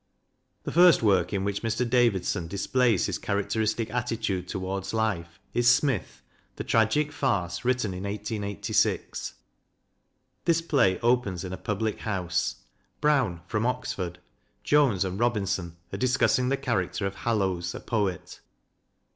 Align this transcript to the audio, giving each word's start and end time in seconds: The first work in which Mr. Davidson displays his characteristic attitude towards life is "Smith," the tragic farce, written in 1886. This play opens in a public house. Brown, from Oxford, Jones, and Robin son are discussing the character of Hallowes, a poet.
The 0.63 0.71
first 0.71 1.03
work 1.03 1.31
in 1.31 1.43
which 1.43 1.61
Mr. 1.61 1.87
Davidson 1.87 2.47
displays 2.47 3.05
his 3.05 3.19
characteristic 3.19 3.91
attitude 3.91 4.47
towards 4.47 4.95
life 4.95 5.39
is 5.53 5.69
"Smith," 5.69 6.23
the 6.55 6.63
tragic 6.63 7.11
farce, 7.11 7.63
written 7.63 7.93
in 7.93 8.01
1886. 8.05 9.35
This 10.45 10.59
play 10.59 10.99
opens 11.01 11.43
in 11.43 11.53
a 11.53 11.55
public 11.57 11.99
house. 11.99 12.55
Brown, 12.99 13.41
from 13.45 13.63
Oxford, 13.67 14.17
Jones, 14.63 15.05
and 15.05 15.19
Robin 15.19 15.45
son 15.45 15.77
are 15.93 15.97
discussing 15.99 16.49
the 16.49 16.57
character 16.57 17.05
of 17.05 17.17
Hallowes, 17.17 17.75
a 17.75 17.79
poet. 17.79 18.39